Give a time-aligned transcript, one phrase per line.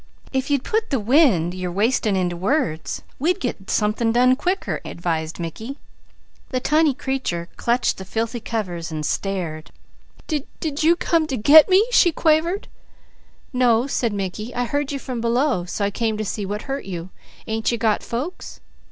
[0.33, 5.39] "If you'd put the wind you're wastin' into words, we'd get something done quicker," advised
[5.39, 5.77] Mickey.
[6.49, 9.65] The tiny creature clutched the filthy covers, still staring.
[10.27, 12.67] "Did you come to 'get' me?" she quavered.
[13.53, 14.55] "No," said Mickey.
[14.55, 17.11] "I heard you from below so I came to see what hurt you.
[17.45, 18.59] Ain't you got folks?"